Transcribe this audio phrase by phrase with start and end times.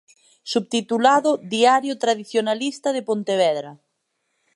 [0.53, 3.71] Subtitulado "Diario tradicionalista de Pontevedra.